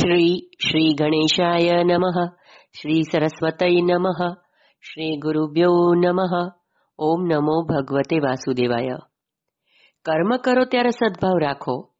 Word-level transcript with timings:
શ્રી 0.00 0.50
શ્રી 0.68 0.94
ગણેશાય 0.94 1.84
નમઃ 1.84 2.18
શ્રી 2.80 3.02
સરસ્વતય 3.02 3.68
નમઃ 3.68 4.34
શ્રી 4.80 5.16
ગુરુભ્યો 5.16 5.94
નમઃ 5.94 6.34
ઓમ 6.98 7.24
નમો 7.24 7.62
ભગવતે 7.62 8.18
વાસુદેવાય 8.18 8.98
કર્મ 10.04 10.36
કરો 10.36 10.64
ત્યારે 10.64 10.90
સદભાવ 10.90 11.38
રાખો, 11.38 11.92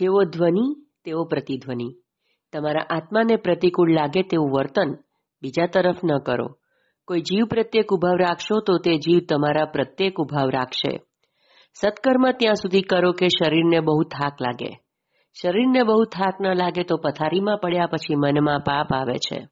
જેવો 0.00 0.24
ધ્વનિ, 0.24 0.86
તેવો 1.04 1.24
પ્રતિધ્વનિ. 1.24 1.94
તમારા 2.52 2.86
આત્માને 2.90 3.36
પ્રતિકૂળ 3.36 3.90
લાગે 3.92 4.22
તેવું 4.22 4.50
વર્તન 4.50 4.94
બીજા 5.42 5.66
તરફ 5.66 5.96
ન 6.04 6.18
કરો. 6.18 6.58
કોઈ 7.06 7.20
જીવ 7.20 7.44
પ્રત્યેક 7.44 7.86
કુભાવ 7.86 8.16
રાખશો 8.16 8.60
તો 8.60 8.78
તે 8.78 8.96
જીવ 8.96 9.18
તમારા 9.28 9.64
પ્રત્યેક 9.64 10.16
ઉભાવ 10.16 10.48
રાખશે. 10.48 11.00
સત્કર્મ 11.74 12.30
ત્યાં 12.30 12.54
સુધી 12.54 12.82
કરો 12.82 13.12
કે 13.12 13.28
શરીરને 13.28 13.80
બહુ 13.80 14.02
થાક 14.02 14.36
લાગે. 14.40 14.87
શરીરને 15.42 15.82
બહુ 15.82 16.04
થાક 16.04 16.34
ન 16.40 16.52
લાગે 16.52 16.82
તો 16.82 16.96
પથારીમાં 16.96 17.56
પડ્યા 17.56 17.86
પછી 17.86 18.14
મનમાં 18.14 18.60
પાપ 18.60 18.94
આવે 18.94 19.14
છે. 19.14 19.48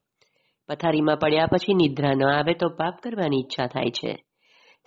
પથારીમાં 0.67 1.17
પડ્યા 1.17 1.45
પછી 1.45 1.73
નિદ્રા 1.73 2.11
ન 2.13 2.23
આવે 2.23 2.53
તો 2.53 2.69
પાપ 2.69 2.97
કરવાની 3.03 3.37
ઈચ્છા 3.37 3.65
થાય 3.65 3.89
છે. 3.89 4.23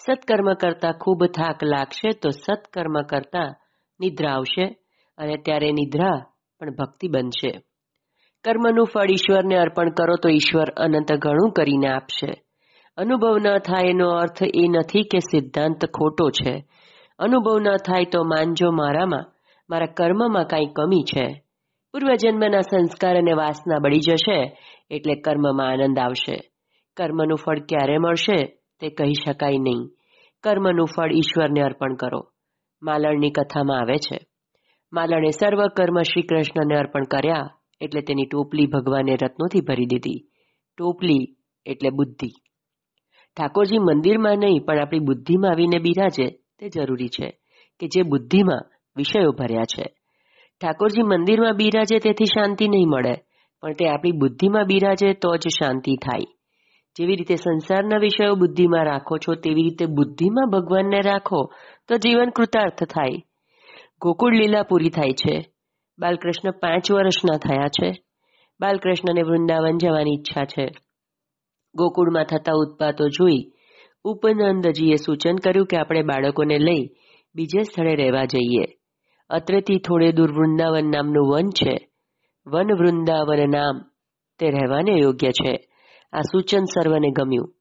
સત્કર્મ 0.07 0.55
કરતા 0.55 0.93
ખૂબ 0.93 1.27
થાક 1.27 1.65
લાગશે 1.65 2.13
તો 2.13 2.31
સત્કર્મ 2.31 3.03
કરતા 3.03 3.55
નિદ્રા 4.01 4.33
આવશે 4.33 4.79
અને 5.19 5.37
ત્યારે 5.37 5.73
નિદ્રા 5.73 6.25
પણ 6.61 6.75
ભક્તિ 6.75 7.09
બનશે. 7.09 7.63
કર્મનું 8.45 8.87
ફળ 8.87 9.11
ઈશ્વરને 9.11 9.57
અર્પણ 9.57 9.91
કરો 9.91 10.17
તો 10.17 10.29
ઈશ્વર 10.29 10.71
અનંત 10.71 11.13
ઘણું 11.13 11.53
કરીને 11.53 11.89
આપશે. 11.89 12.45
અનુભવ 12.97 13.39
ન 13.39 13.59
થાય 13.59 13.89
એનો 13.89 14.09
અર્થ 14.09 14.43
એ 14.43 14.69
નથી 14.69 15.03
કે 15.03 15.19
સિદ્ધાંત 15.19 15.87
ખોટો 15.87 16.31
છે. 16.31 16.65
અનુભવ 17.19 17.59
ન 17.61 17.77
થાય 17.77 18.05
તો 18.05 18.25
માનજો 18.25 18.71
મારામાં 18.71 19.40
મારા 19.71 19.87
કર્મમાં 19.87 20.47
કાંઈ 20.47 20.67
કમી 20.67 21.03
છે? 21.03 21.43
પૂર્વજન્મના 21.93 22.61
સંસ્કાર 22.61 23.17
અને 23.17 23.33
વાસના 23.33 23.79
બળી 23.79 24.01
જશે, 24.01 24.59
એટલે 24.91 25.15
કર્મમાં 25.15 25.69
આનંદ 25.69 25.99
આવશે. 25.99 26.37
કર્મનું 26.97 27.37
ફળ 27.37 27.59
ક્યારે 27.59 27.99
મળશે 27.99 28.37
તે 28.81 28.89
કહી 28.89 29.13
શકાય 29.13 29.59
નહીં. 29.59 29.91
કર્મનું 30.43 30.87
ફળ 30.97 31.13
ઈશ્વરને 31.13 31.61
અર્પણ 31.61 31.95
કરો. 31.95 32.33
માલણની 32.83 33.31
કથામાં 33.31 33.81
આવે 33.81 33.97
છે. 33.97 34.19
માલણે 34.93 35.31
સર્વ 35.31 35.67
કર્મ 35.67 36.03
શ્રી 36.03 36.23
કૃષ્ણને 36.23 36.77
અર્પણ 36.77 37.03
કર્યા, 37.03 37.51
એટલે 37.81 38.01
તેની 38.01 38.27
ટોપલી 38.27 38.67
ભગવાને 38.67 39.13
રત્નોથી 39.13 39.61
ભરી 39.61 39.87
દીધી. 39.87 40.29
ટોપલી 40.79 41.37
એટલે 41.67 41.91
બુદ્ધિ. 41.91 42.29
ઠાકોરજી 43.37 43.79
મંદિરમાં 43.79 44.39
નહીં, 44.39 44.65
પણ 44.65 44.79
આપણી 44.79 44.99
બુદ્ધિમાં 44.99 45.51
આવીને 45.51 45.79
બિરાજે 45.79 46.31
તે 46.59 46.69
જરૂરી 46.69 47.09
છે 47.09 47.31
કે 47.81 47.87
જે 47.87 48.03
બુદ્ધિમાં 48.03 48.80
વિષયો 48.97 49.33
ભર્યા 49.33 49.63
છે. 49.63 49.85
ઠાકોરજી 50.61 51.03
મંદિરમાં 51.03 51.57
બિરાજે 51.57 51.99
તેથી 51.99 52.25
શાંતિ 52.25 52.69
નહીં 52.69 52.89
મળે, 52.89 53.15
પણ 53.61 53.73
તે 53.73 53.89
આપણી 53.89 54.13
બુદ્ધિમાં 54.13 54.65
બિરાજે 54.65 55.13
તો 55.13 55.37
જ 55.37 55.49
શાંતિ 55.49 55.97
થાય. 55.97 56.25
જેવી 56.99 57.17
રીતે 57.17 57.37
સંસારના 57.37 57.99
વિષયો 57.99 58.35
બુદ્ધિમાં 58.35 58.85
રાખો 58.85 59.19
છો, 59.19 59.35
તેવી 59.35 59.63
રીતે 59.63 59.87
બુદ્ધિમાં 59.87 60.51
ભગવાનને 60.51 61.01
રાખો, 61.01 61.53
તો 61.89 61.97
જીવન 61.97 62.31
કૃતાર્થ 62.31 62.85
થાય. 62.85 63.23
ગોકુળ 64.01 64.35
લીલા 64.35 64.63
પૂરી 64.63 64.91
થાય 64.91 65.13
છે. 65.13 65.51
બાલકૃષ્ણ 65.99 66.51
પાંચ 66.51 66.93
વર્ષના 66.93 67.37
થયા 67.37 67.69
છે. 67.69 68.03
બાલકૃષ્ણને 68.61 69.23
વૃંદાવન 69.23 69.79
જવાની 69.79 70.11
ઈચ્છા 70.11 70.45
છે. 70.45 70.69
ગોકુળમાં 71.75 72.25
થતા 72.25 72.53
ઉત્પાતો 72.53 73.09
જોઈ 73.09 73.53
ઉપનંદજીએ 74.05 74.97
સૂચન 74.97 75.37
કર્યું 75.37 75.67
કે 75.67 75.77
આપણે 75.77 76.03
બાળકોને 76.03 76.59
લઈ 76.59 76.89
બીજે 77.35 77.63
સ્થળે 77.63 77.95
રહેવા 77.95 78.25
જઈએ. 78.25 78.80
અત્રેથી 79.31 79.79
થોડે 79.79 80.13
દૂર 80.13 80.33
વૃંદાવન 80.33 80.85
નામનું 80.85 81.29
વન 81.29 81.49
છે. 81.49 81.89
વન 82.47 82.73
વૃંદાવન 82.79 83.51
નામ 83.51 83.81
તે 84.39 84.51
રહેવાને 84.51 84.93
યોગ્ય 84.93 85.31
છે. 85.31 85.69
આ 86.13 86.21
સૂચન 86.21 86.65
સર્વને 86.65 87.11
ગમ્યું. 87.11 87.55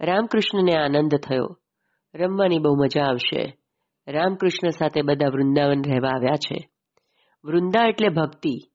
રામકૃષ્ણને 0.00 0.74
આનંદ 0.74 1.14
થયો. 1.14 1.58
રમવાની 2.14 2.58
બહુ 2.58 2.82
મજા 2.82 3.02
આવશે. 3.02 3.58
રામકૃષ્ણ 4.08 4.68
સાથે 4.68 5.02
બધા 5.02 5.28
વૃંદાવન 5.28 5.82
રહેવા 5.82 6.08
આવ્યા 6.08 6.36
છે. 6.36 6.68
વૃંદા 7.44 7.88
એટલે 7.88 8.08
ભક્તિ. 8.08 8.70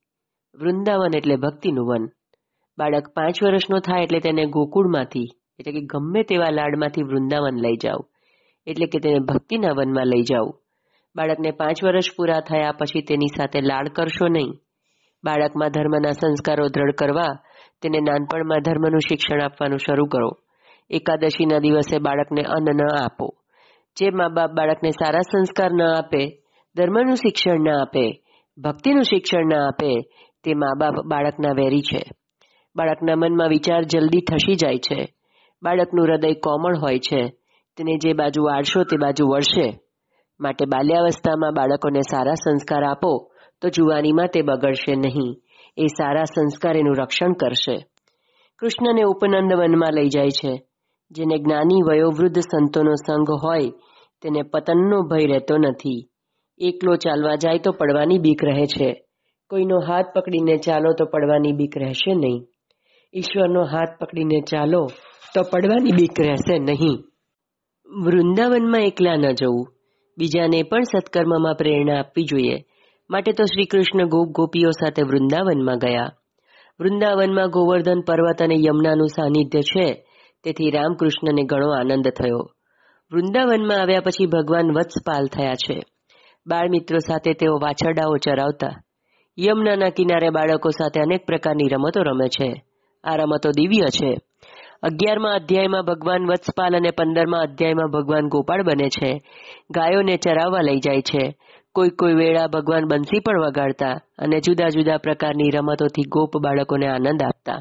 વૃંદાવન 0.56 1.18
એટલે 1.18 1.36
ભક્તિનું 1.36 1.88
વન. 1.88 2.06
બાળક 2.78 3.14
પાંચ 3.14 3.44
વર્ષનો 3.44 3.80
થાય 3.80 4.04
એટલે 4.04 4.20
તેને 4.20 4.46
ગોકુળમાંથી, 4.46 5.28
એટલે 5.60 5.74
કે 5.74 5.82
ગમે 5.82 6.24
તેવા 6.24 6.50
લાડમાંથી 6.50 7.04
વૃંદાવન 7.04 7.56
લઈ 7.56 7.76
જાઓ. 7.76 8.10
એટલે 8.66 8.86
કે 8.86 9.00
તેને 9.00 9.20
ભક્તિના 9.20 9.72
વનમાં 9.72 10.08
લઈ 10.08 10.22
જાઓ. 10.22 10.63
બાળકને 11.16 11.52
પાંચ 11.52 11.84
વર્ષ 11.84 12.06
પૂરા 12.18 12.40
થયા 12.40 12.72
પછી 12.72 13.02
તેની 13.02 13.28
સાથે 13.28 13.62
લાડ 13.62 13.88
કરશો 13.88 14.28
નહીં. 14.28 14.54
બાળકમાં 15.24 15.70
ધર્મના 15.70 16.12
સંસ્કારો 16.12 16.68
દ્રઢ 16.68 16.92
કરવા 16.92 17.28
તેને 17.82 18.00
નાનપણમાં 18.00 18.62
ધર્મનું 18.62 19.00
શિક્ષણ 19.00 19.42
આપવાનું 19.42 19.78
શરૂ 19.78 20.06
કરો. 20.06 20.30
એકાદશીના 20.90 21.60
દિવસે 21.60 21.98
બાળકને 21.98 22.42
અન્ન 22.42 22.76
ન 22.76 23.04
આપો. 23.04 23.36
જે 23.98 24.10
મા 24.10 24.28
બાપ 24.28 24.52
બાળકને 24.52 24.90
સારા 24.90 25.20
સંસ્કાર 25.20 25.72
ન 25.72 25.82
આપે, 25.82 26.42
ધર્મનું 26.76 27.16
શિક્ષણ 27.16 27.60
ન 27.60 27.70
આપે, 27.70 28.24
ભક્તિનું 28.58 29.04
શિક્ષણ 29.04 29.46
ન 29.46 29.54
આપે, 29.54 30.02
તે 30.44 30.54
મા 30.54 30.74
બાપ 30.78 30.94
બાળકના 31.06 31.50
વેરી 31.50 31.82
છે. 31.82 32.04
બાળકના 32.76 33.16
મનમાં 33.16 33.50
વિચાર 33.50 33.84
જલ્દી 33.84 34.22
થશી 34.22 34.56
જાય 34.56 34.78
છે. 34.78 35.14
બાળકનું 35.64 36.06
હૃદય 36.06 36.34
કોમળ 36.34 36.78
હોય 36.78 37.00
છે. 37.00 37.28
તેને 37.78 37.98
જે 37.98 38.14
બાજુ 38.14 38.44
વાળશો 38.44 38.84
તે 38.84 38.98
બાજુ 38.98 39.28
વળશે. 39.28 39.83
માટે 40.40 40.66
બાલ્યાવસ્થામાં 40.66 41.54
બાળકોને 41.54 42.00
સારા 42.00 42.34
સંસ્કાર 42.34 42.84
આપો, 42.84 43.32
તો 43.62 43.70
જુવાનીમાં 43.70 44.28
તે 44.28 44.42
બગડશે 44.42 44.96
નહીં. 44.96 45.42
એ 45.78 45.86
સારા 45.86 46.24
સંસ્કાર 46.24 46.78
એનું 46.78 46.96
રક્ષણ 46.96 47.34
કરશે. 47.34 47.86
કૃષ્ણને 48.60 49.02
ઉપનંદ 49.02 49.54
વનમાં 49.54 49.94
લઈ 49.94 50.10
જાય 50.10 50.30
છે. 50.30 50.64
જેને 51.12 51.38
જ્ઞાની 51.38 51.82
વયોવૃદ્ધ 51.90 52.40
સંતોનો 52.40 52.92
સંગ 52.92 53.26
હોય, 53.44 53.72
તેને 54.22 54.42
પતનનો 54.42 55.02
ભય 55.02 55.26
રહેતો 55.26 55.58
નથી. 55.58 56.10
એકલો 56.58 56.96
ચાલવા 56.96 57.36
જાય 57.36 57.60
તો 57.60 57.72
પડવાની 57.72 58.18
બીક 58.18 58.46
રહે 58.46 58.66
છે. 58.66 59.06
કોઈનો 59.50 59.80
હાથ 59.80 60.06
પકડીને 60.16 60.58
ચાલો 60.58 60.94
તો 60.94 61.06
પડવાની 61.06 61.52
બીક 61.52 61.78
રહેશે 61.78 62.14
નહીં. 62.16 62.48
ઈશ્વરનો 63.14 63.64
હાથ 63.64 63.88
પકડીને 64.00 64.42
ચાલો 64.42 64.88
તો 65.36 65.42
પડવાની 65.42 65.92
બીક 65.92 66.22
રહેશે 66.22 66.60
નહીં. 66.60 67.04
વૃંદાવનમાં 68.06 68.82
એકલા 68.82 69.16
ન 69.16 69.32
જવું. 69.32 69.73
બીજાને 70.18 70.64
પણ 70.64 70.82
સત્કર્મમાં 70.84 71.56
પ્રેરણા 71.56 72.00
આપવી 72.00 72.24
જોઈએ. 72.24 72.66
માટે 73.10 73.32
તો 73.32 73.44
શ્રી 73.44 73.66
કૃષ્ણ 73.66 74.08
ગોપ 74.08 74.28
ગોપીઓ 74.28 74.70
સાથે 74.70 75.02
વૃંદાવનમાં 75.02 75.78
ગયા. 75.78 76.12
વૃંદાવનમાં 76.80 77.50
ગોવર્ધન 77.50 78.02
પર્વત 78.02 78.44
અને 78.44 78.56
યમુનાનું 78.56 79.08
સાનિધ્ય 79.08 79.62
છે, 79.62 80.06
તેથી 80.44 80.72
રામકૃષ્ણને 80.72 81.44
ઘણો 81.44 81.72
આનંદ 81.72 82.08
થયો. 82.08 82.52
વૃંદાવનમાં 83.12 83.82
આવ્યા 83.82 84.00
પછી 84.00 84.26
ભગવાન 84.26 84.72
વત્સપાલ 84.72 85.26
થયા 85.26 85.54
છે. 85.54 85.84
બાળ 86.48 86.70
મિત્રો 86.70 86.98
સાથે 86.98 87.34
તેઓ 87.34 87.54
વાછરડાઓ 87.54 88.18
ચરાવતા. 88.18 88.84
યમુનાના 89.40 89.90
કિનારે 89.90 90.30
બાળકો 90.30 90.70
સાથે 90.70 91.02
અનેક 91.02 91.26
પ્રકારની 91.26 91.68
રમતો 91.72 92.02
રમે 92.02 92.28
છે. 92.28 92.66
આ 93.04 93.16
રમતો 93.16 93.50
દિવ્ય 93.50 93.82
છે. 93.82 94.18
અગિયારમા 94.84 95.32
અધ્યાયમાં 95.32 95.84
ભગવાન 95.84 96.26
વત્સપાલ 96.26 96.76
અને 96.76 96.92
પંદરમાં 96.92 97.42
અધ્યાયમાં 97.42 97.92
ભગવાન 97.92 98.28
ગોપાળ 98.28 98.64
બને 98.64 98.90
છે. 98.90 99.24
ગાયોને 99.72 100.18
ચરાવવા 100.18 100.62
લઈ 100.62 100.80
જાય 100.80 101.02
છે. 101.02 101.36
કોઈ 101.74 101.90
કોઈ 101.90 102.14
વેળા 102.14 102.48
ભગવાન 102.48 102.86
બંસી 102.86 103.20
પણ 103.20 103.42
વગાડતા 103.42 103.92
અને 104.18 104.40
જુદા 104.40 104.68
જુદા 104.68 104.98
પ્રકારની 104.98 105.50
રમતોથી 105.50 106.02
ગોપ 106.02 106.38
બાળકોને 106.38 106.88
આનંદ 106.88 107.24
આપતા. 107.24 107.58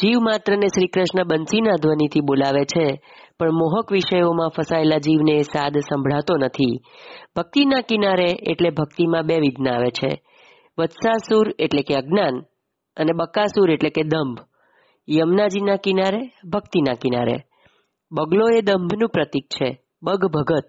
જીવ 0.00 0.18
માત્રને 0.20 0.66
શ્રી 0.66 0.86
કૃષ્ણ 0.86 1.24
બંસીના 1.24 1.80
ધ્વનિથી 1.82 2.20
બોલાવે 2.20 2.64
છે, 2.64 3.00
પણ 3.38 3.52
મોહક 3.52 3.92
વિષયોમાં 3.92 4.48
ફસાયેલા 4.48 4.96
જીવને 4.96 5.42
સાદ 5.42 5.78
સંભળાતો 5.78 6.36
નથી. 6.36 6.80
ભક્તિના 7.36 7.80
કિનારે 7.80 8.30
એટલે 8.50 8.70
ભક્તિમાં 8.70 9.22
બે 9.22 9.38
વિઘ્ન 9.38 9.68
આવે 9.68 9.90
છે. 9.90 10.22
વત્સાસુર 10.78 11.54
એટલે 11.58 11.82
કે 11.82 11.94
અજ્ઞાન 11.94 12.40
અને 12.96 13.12
બકાસુર 13.16 13.70
એટલે 13.70 13.90
કે 13.90 14.02
દંભ. 14.02 14.53
યમુનાજીના 15.08 15.76
કિનારે, 15.76 16.48
ભક્તિના 16.48 16.92
કિનારે. 16.94 17.36
બગલો 18.12 18.48
એ 18.48 18.60
દંભનું 18.60 19.08
પ્રતીક 19.08 19.46
છે, 19.46 19.80
બગ 20.02 20.24
ભગત. 20.24 20.64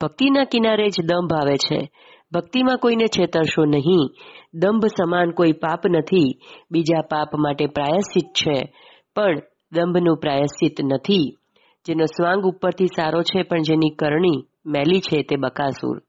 ભક્તિના 0.00 0.44
કિનારે 0.44 0.88
જ 0.88 0.94
દંભ 1.04 1.32
આવે 1.32 1.56
છે. 1.56 1.90
ભક્તિમાં 2.32 2.78
કોઈને 2.78 3.06
છેતરશો 3.06 3.64
નહીં. 3.64 4.14
દંભ 4.54 4.86
સમાન 4.86 5.30
કોઈ 5.30 5.52
પાપ 5.52 5.86
નથી. 5.86 6.40
બીજા 6.70 7.00
પાપ 7.00 7.28
માટે 7.34 7.66
પ્રાયશ્ચિત 7.66 8.24
છે. 8.24 8.74
પણ 9.16 9.38
દંભનું 9.72 10.16
પ્રાયશ્ચિત 10.16 10.72
નથી. 10.84 11.38
જેનો 11.86 12.04
સ્વાંગ 12.04 12.44
ઉપરથી 12.44 12.86
સારો 12.86 13.22
છે, 13.22 13.42
પણ 13.42 13.62
જેની 13.62 13.90
કરણી 13.90 14.46
મેલી 14.66 15.00
છે 15.00 15.22
તે 15.22 15.36
બકાસુર. 15.36 16.02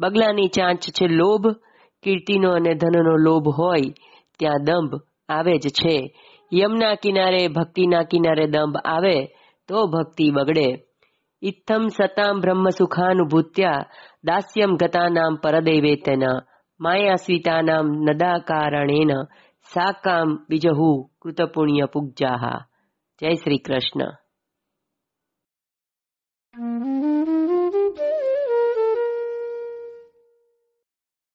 બગલાની 0.00 0.48
ચાંચ 0.48 0.80
છે 0.80 1.08
લોભ. 1.08 1.48
કીર્તિનો 2.02 2.50
અને 2.50 2.74
ધનનો 2.74 3.16
લોભ 3.16 3.48
હોય, 3.48 3.80
ત્યાં 4.38 4.64
દંભ 4.64 5.00
આવે 5.28 5.58
જ 5.58 5.68
છે. 5.68 6.14
યમના 6.52 6.94
કિનારે, 6.94 7.48
ભક્તિના 7.48 8.02
કિનારે 8.02 8.46
દંભ 8.46 8.76
આવે 8.84 9.26
તો 9.68 9.86
ભક્તિ 9.86 10.30
બગડે. 10.30 10.86
ઇથમ 11.42 11.86
સતામ 11.86 12.40
બ્રહ્મ 12.40 12.68
સુખાનુભૂત્યા 12.68 13.86
દાસ્યમ 14.24 14.76
ગતાનામ 14.76 15.36
તેના 15.94 16.42
માયાસ્વિતાનામ 16.80 17.86
નદાકારણેન 17.86 18.06
નદા 18.10 18.38
કારણેન 18.38 19.10
સાકામ 19.74 20.46
બીજહુ 20.50 21.10
કૃતપુણ્ય 21.22 21.84
પૂજાહા 21.84 22.66
જય 23.20 23.34
શ્રી 23.34 23.58
કૃષ્ણ. 23.58 24.19